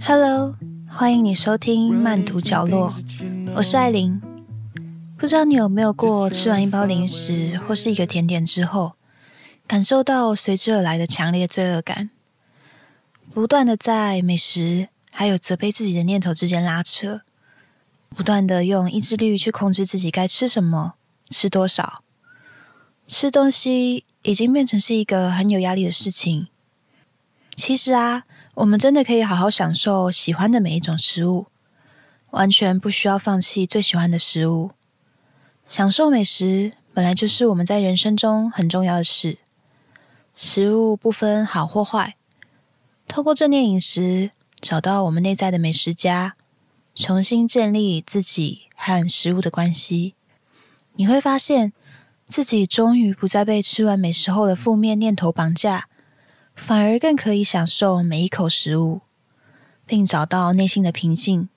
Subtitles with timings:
[0.00, 0.56] Hello，
[0.88, 2.92] 欢迎你收听慢读角落，
[3.54, 4.20] 我是艾琳。
[5.16, 8.94] 不知道你有没有过吃完一包零食或是一个甜点之后，
[9.68, 12.10] 感受到随之而来的强烈罪恶感，
[13.32, 17.20] 不断的在美食还有责备自己的念头之间拉扯，
[18.08, 20.94] 不断的用意志力去控制自己该吃什么、
[21.30, 22.02] 吃多少，
[23.06, 26.48] 吃东西已经变成是一个很有压力的事情。
[27.54, 28.24] 其实啊。
[28.54, 31.46] 我们真的可以好好享受喜欢的每一种食物，
[32.30, 34.70] 完全不需要放弃最喜欢的食物。
[35.66, 39.38] 享受美食本来就是我们在人生中很重要的事。
[40.36, 42.14] 食物不分好或坏，
[43.08, 44.30] 透过正念饮食，
[44.60, 46.36] 找到我们内在的美食家，
[46.94, 50.14] 重新建立自己和食物的关系，
[50.94, 51.72] 你会发现
[52.28, 55.88] 自己终于不再被吃完美食后的负面念头绑架。
[56.54, 59.00] 反而更可以享受每一口食物，
[59.84, 61.48] 并找到内心的平静。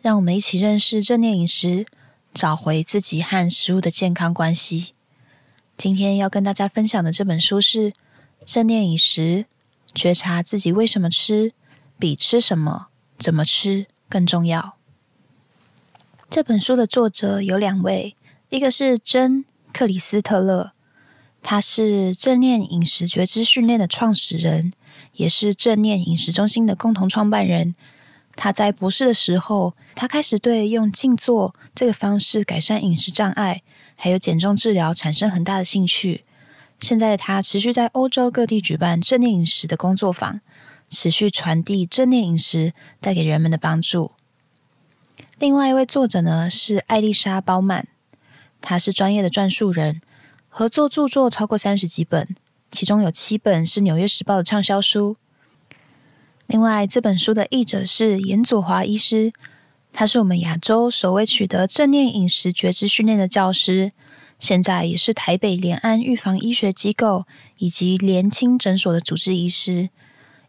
[0.00, 1.86] 让我们一起认识正念饮食，
[2.32, 4.94] 找回自己和食物的健康关系。
[5.76, 7.90] 今天要跟大家分享的这本书是
[8.46, 9.46] 《正念饮食：
[9.94, 11.52] 觉察自己为什么吃，
[11.98, 14.60] 比吃什么、怎么吃更重要》。
[16.30, 18.14] 这本书的作者有两位，
[18.48, 20.72] 一个是珍·克里斯特勒。
[21.42, 24.72] 他是正念饮食觉知训练的创始人，
[25.14, 27.74] 也是正念饮食中心的共同创办人。
[28.36, 33.62] 他在博士的时候，他开始对用静坐这个方式改善饮食障碍，
[33.96, 36.24] 还有减重治疗产生很大的兴趣。
[36.80, 40.40] 现在他持续在欧洲各地举办正念饮食的工作坊，
[40.88, 44.12] 持续传递正念饮食带给人们的帮助。
[45.38, 47.88] 另外一位作者呢是艾丽莎·包曼，
[48.60, 50.00] 他是专业的撰述人。
[50.58, 52.34] 合作著作超过三十几本，
[52.72, 55.16] 其中有七本是《纽约时报》的畅销书。
[56.48, 59.32] 另外，这本书的译者是严佐华医师，
[59.92, 63.92] 他是我们亚洲首位取得正念饮食觉知训练的教师，
[64.40, 67.24] 现在也是台北联安预防医学机构
[67.58, 69.90] 以及联清诊所的主治医师。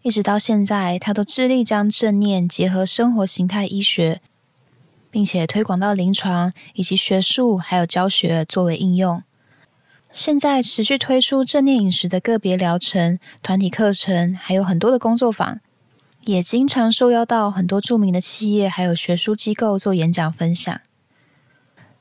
[0.01, 4.21] 一直到现在，他都致力将正念结合生活形态医学，
[5.11, 9.21] 并且推广到临床以及学术还有教学作为应用。
[10.11, 15.59] 现在持续推出正念饮食的个别疗程、团体课程，还有很多的工作坊，
[16.25, 20.81] 也经常受邀到很多著名的企业还有学术机构做演讲分享。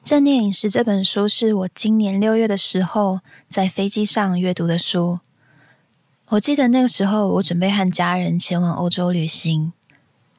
[0.02, 3.20] 正念饮食这本书是我今年六月的时候
[3.50, 5.20] 在飞机上阅读的书。
[6.28, 9.74] 我记得那个时候，我准备和家人前往欧洲旅行，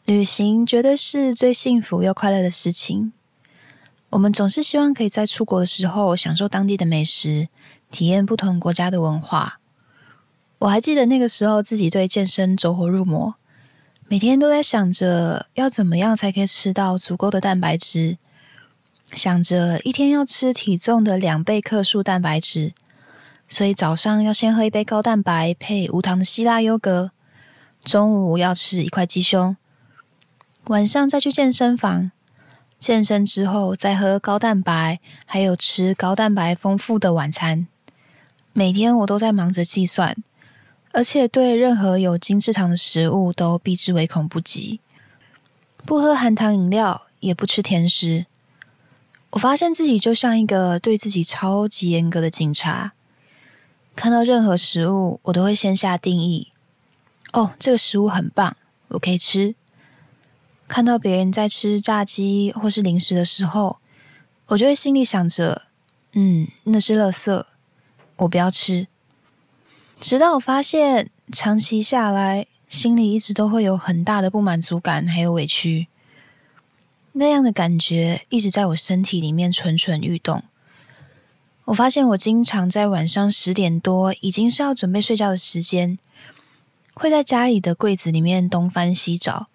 [0.06, 3.13] 旅行绝对是最幸福又快乐的事情。
[4.12, 7.47] 我们总是希望可以在出国的时候享受当地的美食，
[7.91, 9.59] 体验不同国家的文化。
[10.59, 13.35] 我还记得那个时候自己对健身走火入魔，
[14.07, 18.17] 每天都在想着要怎么样才可以吃到足够的蛋白质，
[19.13, 22.73] 想着一天要吃体重的两倍克数蛋白质，
[23.47, 27.11] 所以早上要先喝一杯高蛋白配无糖的希腊优格，
[27.83, 29.56] 中午要吃一块鸡胸，
[30.66, 32.11] 晚上再去健身房。
[32.79, 37.67] 健身之后再喝高蛋白，还有吃高蛋白丰富的晚餐。
[38.54, 40.16] 每天我都在忙着计算，
[40.92, 44.80] 而且对任何有精制糖的食物都避之唯恐不及。
[45.86, 48.26] 不喝含糖饮料，也不吃甜食。
[49.32, 52.94] 我发现自己就像一个对自己超级严格的警察，
[53.96, 56.52] 看到任何食物，我都会先下定义。
[57.31, 58.58] 哦，这个食物很棒，
[58.90, 59.56] 我可以吃。
[60.68, 63.78] 看到别人在吃炸鸡或是零食的时候，
[64.48, 65.64] 我就会心里想着
[66.14, 67.46] ：“嗯，那是垃圾，
[68.19, 68.88] 我不要吃。”
[70.00, 75.88] 直到我发现，长期下来，心里一直都会有很大的不满足感，还有委屈。
[77.13, 80.44] 那样的感觉一直在我身体里面蠢蠢欲动。
[81.66, 86.00] 我发现，我经常在晚上十点多，已经是要准备睡觉的时间，
[86.94, 89.48] 会在家里的柜子里面东翻西找。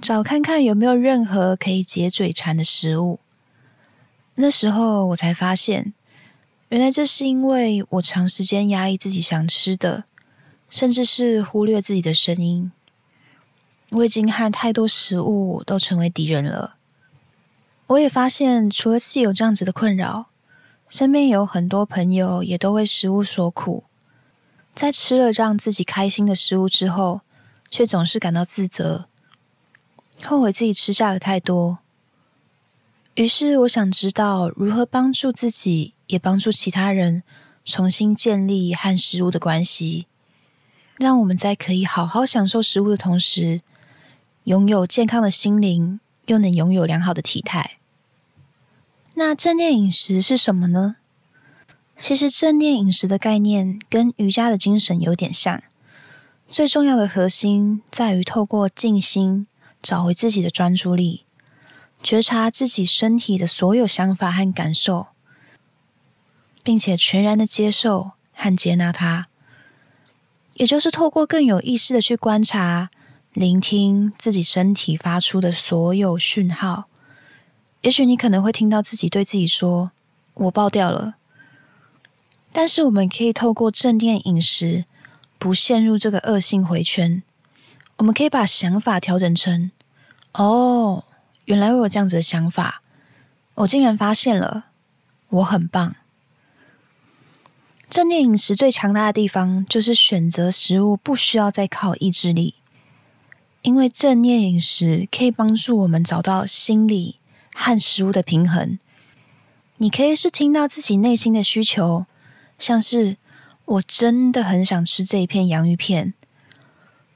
[0.00, 3.20] 找看看有没有任何可以解嘴馋的食物。
[4.34, 5.92] 那时候我才发现，
[6.70, 10.04] 原来这是因为我长时间压抑自己想吃的，
[10.68, 12.70] 甚至是忽略自己的声音。
[13.90, 16.76] 我已经和太多食物都成为敌人了。
[17.88, 20.26] 我也发现，除了自己有这样子的困扰，
[20.88, 23.82] 身边有很多朋友也都为食物所苦，
[24.72, 27.22] 在吃了让自己开心的食物之后，
[27.68, 29.06] 却总是感到自责。
[30.22, 31.78] 后悔自己吃下了太多，
[33.16, 37.22] 于是我想知道如何帮助自己，也帮助其他人
[37.64, 40.06] 重新建立和食物的关系。
[40.96, 43.62] 让我们在可以好好享受食物的同时，
[44.44, 47.78] 拥有健康的心灵，又能拥有良好的体态。
[49.14, 50.96] 那正念饮食是什么呢？
[51.98, 55.62] 其实正念饮食的概念跟瑜伽的精神有点像，
[56.48, 59.46] 最重要的核心在于透过静心，
[59.82, 61.24] 找回自己的专注力，
[62.02, 65.08] 觉察自己身体的所有想法和感受，
[66.62, 69.28] 并且全然的接受和接纳它。
[70.54, 72.90] 也就是透过更有意识的去观察、
[73.32, 76.84] 聆听自己身体发出的所有讯号。
[77.80, 79.92] 也许你可能会听到自己对自己说
[80.34, 81.14] ：“我爆掉了。”
[82.52, 84.84] 但是我们可以透过正念饮食，
[85.38, 87.22] 不陷入这个恶性回圈。
[87.96, 89.70] 我们可以把想法调整成
[90.34, 91.04] ：“哦，
[91.46, 92.82] 原来我有这样子的想法，
[93.54, 94.64] 我竟然发现了，
[95.28, 95.94] 我很棒。”
[97.90, 102.54] 正念饮食最强大的地方，就是选择食物不需要再靠意志力，
[103.62, 107.16] 因为正念饮食可以帮助我们找到心理
[107.52, 108.78] 和食物的平衡。
[109.78, 112.06] 你可以是听到自己内心的需求，
[112.60, 113.16] 像是
[113.64, 116.14] 我真的很想吃这一片洋芋片，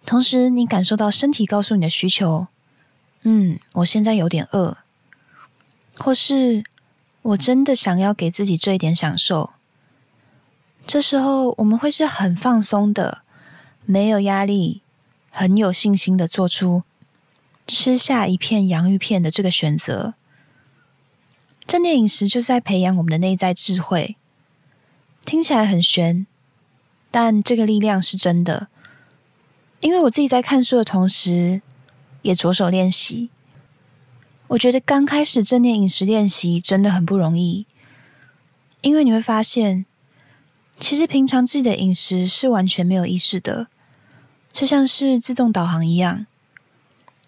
[0.04, 2.48] 同时你感受到身体告诉你的需求，
[3.22, 4.78] 嗯，我现在有点饿，
[5.96, 6.64] 或是
[7.22, 9.50] 我真的想要给自己这一点享受。
[10.86, 13.22] 这时候，我们会是很放松的，
[13.84, 14.82] 没有压力，
[15.30, 16.82] 很有信心的做出
[17.66, 20.14] 吃下一片洋芋片的这个选择。
[21.66, 24.16] 正念饮食就是在培养我们的内在智慧，
[25.24, 26.26] 听起来很玄，
[27.10, 28.68] 但这个力量是真的。
[29.80, 31.62] 因为我自己在看书的同时，
[32.22, 33.30] 也着手练习。
[34.48, 37.66] 我觉得刚开始正念饮食练习真的很不容易，
[38.82, 39.86] 因为你会发现。
[40.80, 43.68] 其实平常自己的饮食是完全没有意识的，
[44.50, 46.26] 就像是自动导航一样。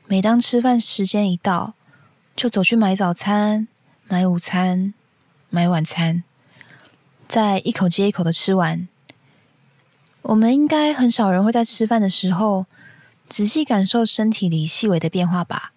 [0.07, 1.75] 每当吃饭时间一到，
[2.35, 3.69] 就走去买早餐、
[4.09, 4.93] 买午餐、
[5.49, 6.23] 买晚餐，
[7.27, 8.87] 再一口接一口的吃完。
[10.23, 12.67] 我们应该很少人会在吃饭的时候
[13.29, 15.73] 仔细感受身体里细微的变化吧？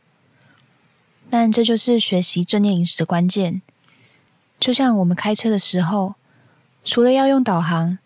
[1.30, 3.62] 但这就是学习正念饮食的关键。
[4.60, 6.16] 就像我们开车的时候。
[6.84, 8.00] 除了要用导航，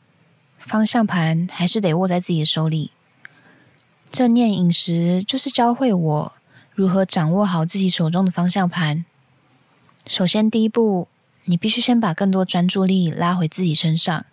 [0.58, 2.92] 方向盘还是得握在自己的手里。
[4.12, 6.34] 正念饮食就是教会我
[6.74, 9.06] 如何掌握好自己手中的方向盘。
[10.06, 11.08] 首先，第一步，
[11.46, 14.26] 你必须先把更多专注力拉回自己身上。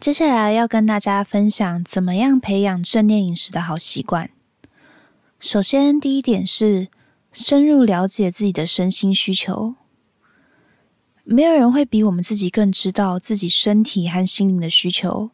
[0.00, 4.30] 接下来要跟大家分享怎么样培养正念饮食的好习惯。
[5.38, 6.88] 首先，第一点是
[7.32, 9.74] 深入了解自己的身心需求。
[11.32, 15.30] 没有人会比我们自己更知道自己身体和心灵的需求，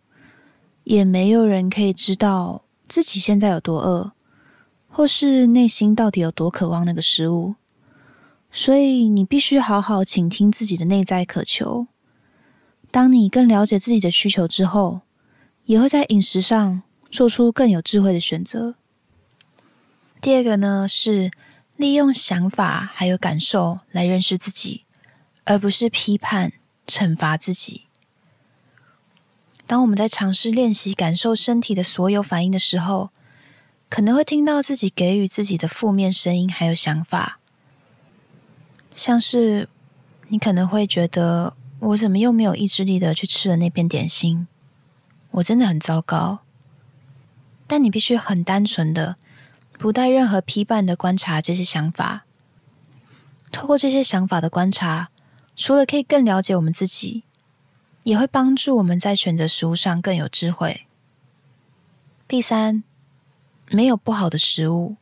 [0.84, 4.12] 也没有人可以知道自己现在有多饿，
[4.88, 7.54] 或是内心到底有多渴望那个食物。
[8.52, 11.87] 所以，你必须好好倾听自己的内在渴求。
[12.90, 15.00] 当你更了解自己的需求之后，
[15.64, 18.75] 也会在饮食上做出更有智慧的选择。
[20.20, 21.31] 第二个呢，是
[21.76, 24.82] 利用想法还有感受来认识自己。
[25.46, 26.52] 而不是批判、
[26.87, 27.87] 惩罚自己。
[29.66, 33.10] 当我们在尝试练习感受身体的所有反应的时候，
[33.88, 37.38] 可能会听到自己给予自己的负面声音，还有想法，
[38.94, 39.68] 像是
[40.28, 44.49] 你可能会觉得：“我怎么又没有意志力的去吃了那片点心？
[45.30, 46.40] 我真的很糟糕。”
[47.68, 49.16] 但你必须很单纯的、
[49.73, 52.25] 不带任何批判的观察这些想法，
[53.50, 55.11] 透过这些想法的观察。
[55.56, 57.25] 除了可以更了解我们自己，
[58.02, 60.86] 也会帮助我们在选择食物上更有智慧。
[62.28, 62.84] 第三，
[63.70, 64.96] 没有不好的食物。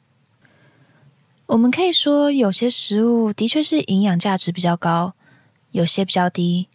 [1.46, 5.14] 我们可以说，有些食物的确是营养价值比较高，
[5.73, 6.68] 有些比较低，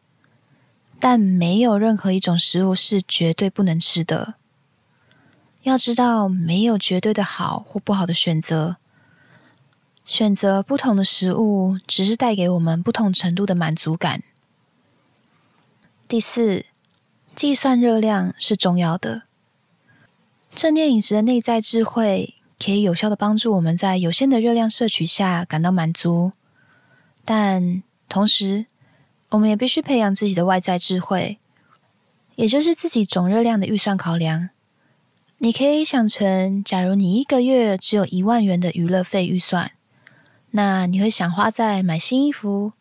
[0.99, 4.35] 但没有任何一种食物是绝对不能吃的。
[5.63, 8.77] 要知道，没有绝对的好或不好的选择。
[10.09, 14.23] 选择不同的食物，只是带给我们不同程度的满足感。
[16.07, 16.65] 第四，
[17.35, 19.21] 计算热量是重要的。
[20.55, 26.31] 正念饮食的内在智慧，可以有效的帮助我们在有限的热量摄取下感到满足。
[27.23, 28.65] 但同时，
[29.29, 31.37] 我们也必须培养自己的外在智慧，
[32.33, 34.49] 也就是自己总热量的预算考量。
[35.37, 39.71] 你可以想成，假如你一个月只有一万元的娱乐费预算。
[40.51, 42.73] 那你会想花在买新衣服、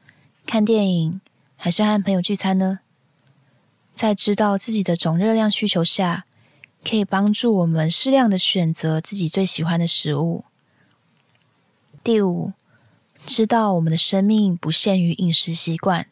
[0.47, 1.21] 看电影，
[1.57, 2.81] 还是和朋友聚餐呢？
[3.95, 6.25] 在知道自己的总热量需求下，
[6.89, 10.45] 可以帮助我们适量的选择自己最喜欢的食物。
[12.03, 12.53] 第五，
[13.27, 16.07] 知道我们的生命不限于饮食习惯。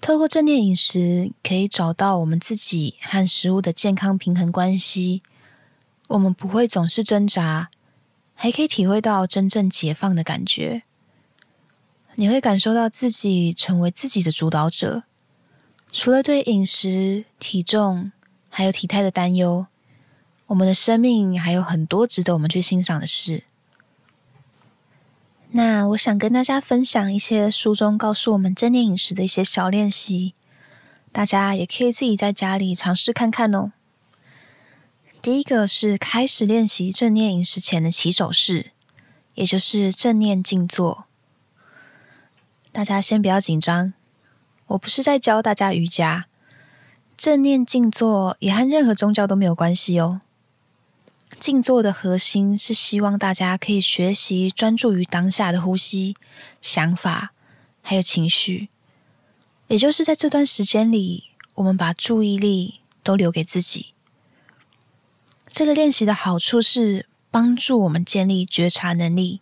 [0.00, 5.22] 透过正念饮食，可以找到我们自己和食物的健康平衡关系。
[6.08, 7.70] 我们不会总是挣扎，
[8.36, 10.82] 还可以体会到真正解放的感觉。
[12.14, 15.02] 你会感受到自己成为自己的主导者。
[15.90, 18.12] 除了对饮食、体重
[18.48, 19.66] 还有体态的担忧，
[20.46, 23.44] 我们的生命还有很多值得我们去欣赏的事。
[25.52, 30.34] 那我想跟大家分享一些书中告诉我们正念饮食的一些小练习，
[31.10, 33.72] 大家也可以自己在家里尝试看看哦。
[35.26, 38.70] 第一个是开始练习正念饮食前的起手式，
[39.34, 41.06] 也就是正念静坐。
[42.70, 43.92] 大家先不要紧张，
[44.68, 46.26] 我不是在教大家瑜伽，
[47.16, 50.20] 正念静坐也和任何宗教都没有关系哦。
[51.40, 56.14] 静坐的核心是希望大家可以学习专注于当下的呼吸、
[56.62, 57.32] 想法，
[57.82, 58.68] 还有情绪。
[59.66, 63.95] 也就是在这段时间里，我们把注意力都留给自己。
[65.56, 69.40] 这个练习的好处是帮助我们建立觉察能力。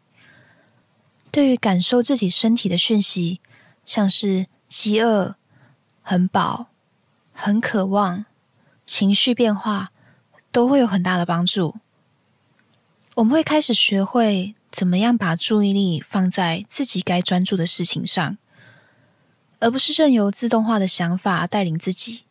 [1.33, 3.41] 对于感受自己身体的讯息，
[3.85, 5.35] 像是饥饿、
[6.03, 6.69] 很饱、
[7.33, 8.27] 很渴望、
[8.87, 9.91] 情绪变化，
[10.53, 11.75] 都会有很大的帮助。
[13.17, 18.39] 我们会开始学会怎么样把注意力放在自己该专注的事情上，
[19.59, 22.23] 而不是任由自动化的想法带领自己。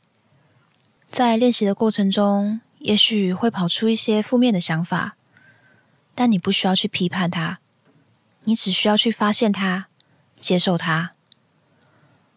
[1.11, 5.15] 在练习的过程中，也许会跑出一些负面的想法，
[6.13, 7.59] 但你不需要去批判它，
[8.43, 9.87] 你只需要去发现它，
[10.39, 11.13] 接受它。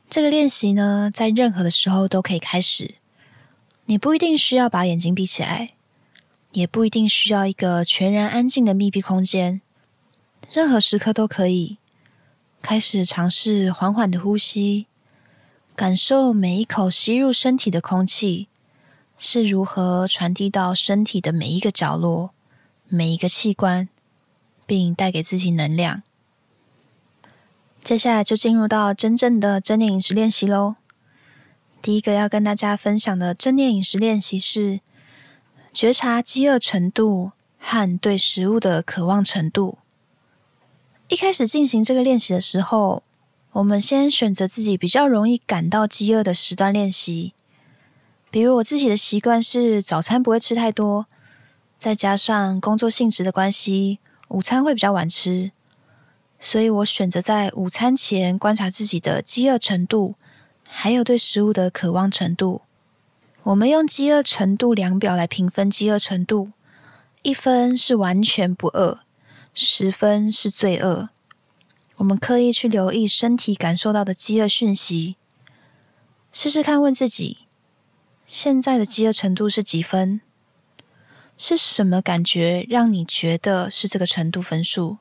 [0.09, 2.95] 这个练习呢，在任何的时候都可以开始，
[3.87, 5.69] 你不一定需要把眼睛闭起来。
[6.53, 9.61] 也不一定需要一个全然安静的密闭空间，
[10.51, 11.77] 任何时刻都可以
[12.63, 14.87] 开始尝试缓缓的呼吸，
[15.75, 18.49] 感受每一口吸入身体的空气
[19.19, 22.31] 是如何传递到身体的每一个角落、
[22.89, 23.89] 每一个器官，
[24.67, 26.03] 并带给自己能量。
[27.83, 30.77] 接下来就进入到真正的正念饮食练习喽。
[31.81, 34.81] 第一个要跟大家分享的正念饮食练习是。
[35.73, 39.77] 觉察饥饿程度和对食物的渴望程度。
[41.09, 43.03] 一开始进行这个练习的时候，
[43.53, 47.35] 我们先选择自己比较容易感到饥饿的时段练习。
[48.37, 51.07] 比如我自己的习惯是早餐不会吃太多，
[51.79, 55.53] 再加上工作性质的关系，午餐会比较晚吃，
[56.39, 60.17] 所以我选择在午餐前观察自己的饥饿程度，
[60.69, 62.61] 还有对食物的渴望程度。
[63.45, 66.51] 我们用饥饿程度量表来评分饥饿程度，
[67.23, 69.01] 一分是完全不饿，
[69.55, 71.09] 十分是最饿。
[71.97, 75.17] 我们刻意去留意身体感受到的饥饿讯息，
[76.31, 77.39] 试试看问自己：
[78.27, 80.21] 现在的饥饿程度是几分？
[81.39, 84.99] 是什么感觉让你觉得是这个程度分数？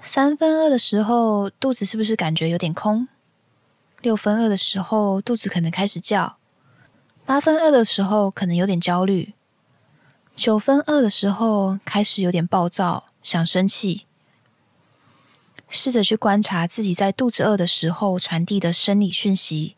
[0.00, 3.08] 三分饿的时候，肚子是不是感觉有点空？
[4.00, 6.38] 六分饿的时候，肚子可能开始叫。
[7.26, 9.34] 八分饿的时候可能有点焦虑，
[10.36, 14.06] 九分饿的时候开始有点暴躁，想生气。
[15.68, 19.76] 试着去观察自己在肚子饿的时候传递的生理讯息，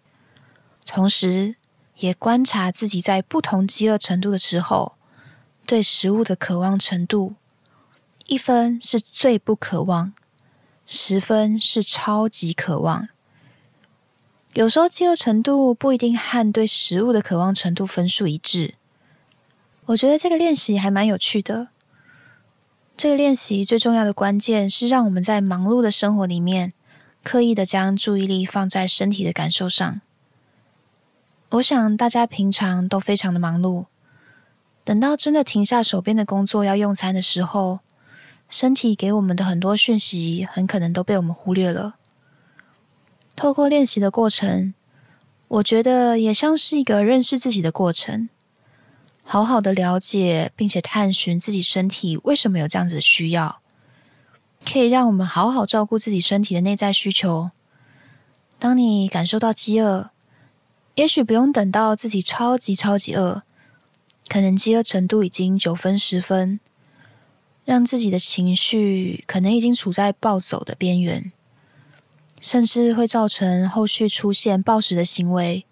[0.86, 1.56] 同时
[1.98, 4.94] 也观察自己在不同饥饿程度的时候
[5.66, 7.34] 对食物的渴望程度。
[8.26, 10.12] 一分是最不渴望，
[10.86, 13.08] 十分是超级渴望。
[14.54, 18.74] 有时候饥饿程度不一定和对食物的渴望程度分数一致。
[19.86, 21.68] 我觉得这个练习还蛮有趣的。
[22.96, 26.72] 这个练习最重要的关键是让我们在忙碌的生活里面，
[27.24, 30.00] 刻意的将注意力放在身体的感受上。
[31.52, 33.84] 我想大家平常都非常的忙碌，
[34.84, 37.80] 等到真的停下手边的工作要用餐的时候，
[38.48, 41.96] 身体给我们的很多讯息很可能都被我们忽略了。
[43.36, 44.72] 透过练习的过程，
[45.48, 48.30] 我觉得也像是一个认识自己的过程，
[49.22, 53.60] 好好的了解并且探寻自己身体为什么有这样子的需要，
[54.64, 57.50] 可以让我们好好照顾自己身体的内在需求。
[58.58, 60.11] 当你感受到饥饿，
[60.94, 63.42] 也许不用等到自己超级超级饿，
[64.28, 66.60] 可能饥饿程度已经九分十分，
[67.64, 71.32] 让自己的情绪可能已经处在暴走的边缘。
[72.40, 75.64] 甚至会造成后续出现暴食的行为，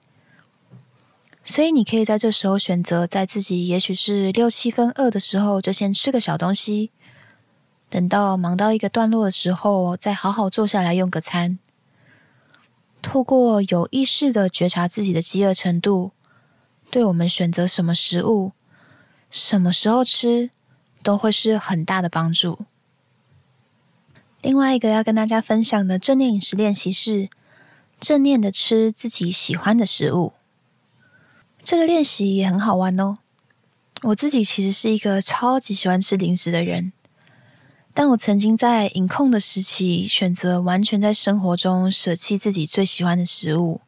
[1.42, 6.92] 所以你可以在这时候选择，在自己也许是六七分饿的时候，就先吃个小东西，
[7.88, 11.58] 等到忙到一个段落的时候，再好好坐下来用个餐。
[13.02, 16.12] 透过有意识的觉察自己的饥饿程度，
[16.90, 18.52] 对我们选择什么食物、
[19.30, 20.50] 什么时候吃，
[21.02, 22.60] 都会是很大的帮助。
[24.42, 27.28] 另外一个要跟大家分享的正念饮食练习是
[27.98, 30.32] 正念的吃自己喜欢的食物。
[31.62, 33.16] 这个练习也很好玩哦。
[34.02, 36.92] 我自己其实是一个超级喜欢吃零食的人。
[37.92, 43.80] 但我曾经在饮控的时期，选择完全在生活中舍弃自己最喜欢的食物。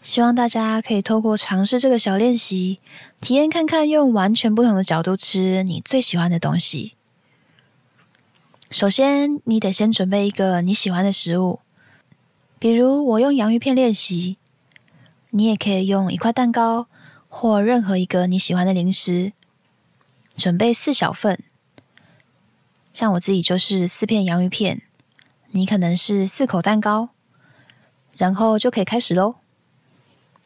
[0.00, 2.78] 希望大家可以透过尝试这个小练习，
[3.20, 6.94] 体验看看用完全不同的角度吃你最喜欢的东西。
[8.70, 11.58] 首先，你得先准备一个你喜欢的食物，
[12.60, 14.36] 比如我用洋芋片练习，
[15.30, 16.86] 你也可以用一块蛋糕
[17.28, 19.32] 或任何一个你喜欢的零食，
[20.36, 21.42] 准备四小份。
[22.98, 24.82] 像我自己就是四片洋芋片，
[25.52, 27.10] 你可能是四口蛋糕，
[28.16, 29.36] 然后就可以开始喽。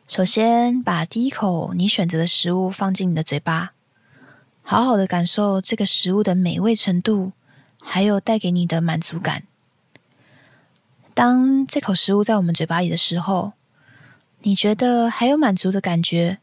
[0.07, 3.73] 首先，把第一口你选择的食物放进你的嘴巴，
[4.61, 7.33] 好好的感受这个食物的美味程度，
[7.81, 9.45] 还有带给你的满足感。
[11.15, 13.55] 当这口食物在我们嘴巴里的时候，
[14.41, 16.37] 你觉得还有满足的感觉，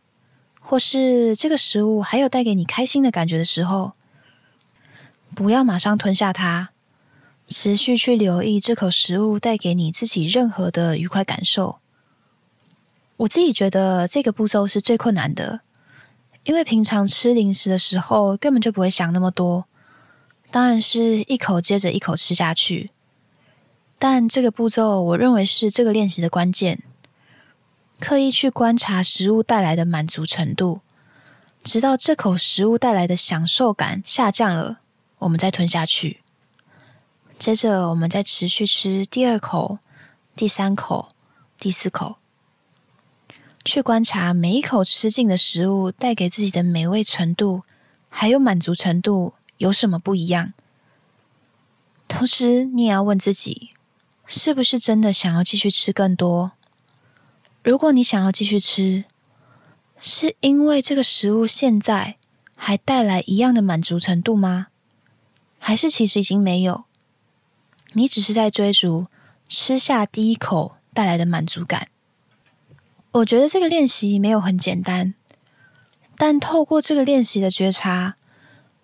[0.59, 3.91] 或是这个食物还有带给你开心的感觉的时候。
[5.39, 6.71] 不要马上吞下它，
[7.47, 11.79] 持续去留意这口食物带给你自己任何的愉快感受。
[13.15, 15.61] 我自己觉得这个步骤是最困难的，
[16.43, 19.63] 因为平常吃零食的时候根本就不会想那么多，
[20.51, 22.89] 当然是一口接着一口吃下去。
[23.97, 26.83] 但这个步骤，我认为是这个练习的关键。
[28.01, 30.81] 刻意去观察食物带来的满足程度，
[31.63, 34.81] 直到这口食物带来的享受感下降了。
[35.19, 36.21] 我们再吞下去，
[37.37, 39.79] 接着我们再持续吃第二口、
[40.35, 41.09] 第三口、
[41.57, 42.17] 第四口，
[43.63, 47.63] 去观察每一口吃进的食物带给自己的美味程度，
[48.09, 50.53] 还有满足程度有什么不一样。
[52.07, 53.69] 同时，你也要问自己，
[54.25, 56.53] 是不是真的想要继续吃更多？
[57.61, 59.03] 如果你想要继续吃，
[59.99, 62.15] 是因为这个食物现在
[62.55, 64.67] 还带来一样的满足程度吗？
[65.59, 66.85] 还是其实已经没有，
[67.93, 69.05] 你只是在追逐
[69.47, 71.89] 吃下第一口带来的满足感。
[73.11, 75.13] 我觉得这个练习没有很简单，
[76.15, 78.15] 但透过这个练习的觉察，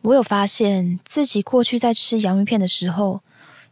[0.02, 3.22] 我有发现自己过去在吃洋芋片的时候，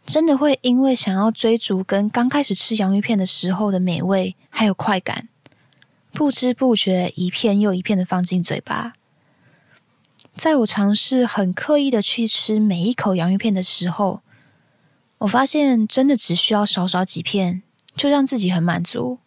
[0.05, 5.27] 真的会因为想要追逐跟刚开始吃洋芋片的时候的美味还有快感，
[6.11, 8.93] 不知不觉一片又一片的放进嘴巴。
[10.35, 14.21] 在我尝试很刻意的去吃每一口洋芋片的时候，
[15.19, 17.61] 我发现真的只需要少少几片，
[17.95, 19.19] 就让自己很满足。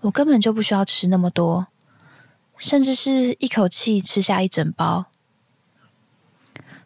[0.00, 1.68] 我根本就不需要吃那么多，
[2.56, 5.06] 甚至是一口气吃下一整包。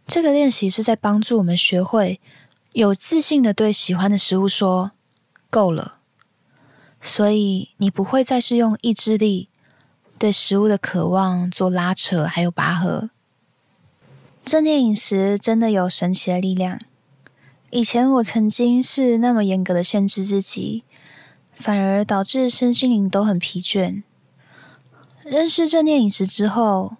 [0.07, 2.21] 这个练习是在帮助我们学会
[2.73, 4.90] 有自信的对喜欢的食物说
[5.49, 5.99] “够了”，
[7.01, 9.49] 所以你不会再是用意志力。
[10.18, 13.11] 对食物的渴望做拉扯，还有拔河。
[14.44, 16.81] 正念饮食真的有神奇的力量。
[17.70, 20.85] 以前我曾经是那么严格的限制自己，
[21.52, 24.02] 反而导致身心灵都很疲倦。
[25.22, 26.96] 认识正念饮食之后，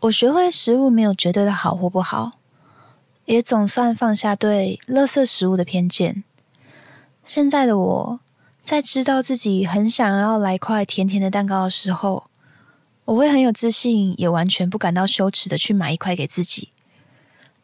[0.00, 2.32] 我学会食物没有绝对的好或不好，
[3.24, 6.22] 也总算放下对垃圾食物的偏见。
[7.24, 8.20] 现在的我。
[8.66, 12.24] 在知道自己很想要来块甜甜的蛋糕的时候，
[13.06, 16.70] 我会很有自信，也完全不感到羞耻的去买一块给自己，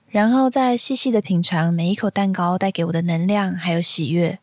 [0.09, 4.39] 然后再细细的品尝每一口蛋糕带给我的能量还有喜悦。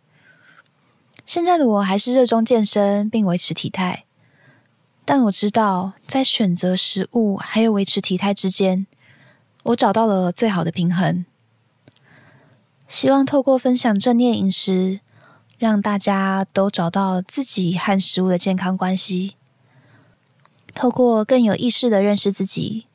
[1.25, 4.05] 现在的我还是热衷健身并维持体态，
[5.03, 8.85] 但我知道在选择食物还有维持体态之间，
[9.63, 11.25] 我找到了最好的平衡。
[12.87, 14.99] 希望透过分享正念饮食。
[15.59, 19.35] 让大家都找到自己和食物的健康关系。
[20.79, 22.85] 透过更有意识的认识自己，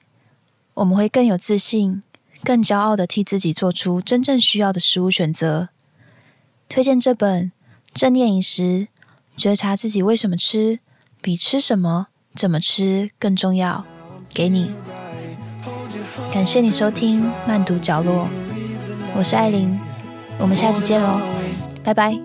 [0.73, 2.03] 我们会更有自信、
[2.43, 5.69] 更骄傲的替自己做出真正需要的食物选择。
[6.67, 7.49] 推荐这本
[7.93, 8.63] 《正念饮食》，
[9.37, 10.79] 觉察自己为什么吃，
[11.21, 13.85] 比吃什么、怎么吃更重要。
[14.33, 14.71] 给你，
[16.33, 18.27] 感谢你收听慢读角落，
[19.15, 19.79] 我是艾琳，
[20.39, 21.21] 我们下期见喽，
[21.85, 22.19] 拜拜。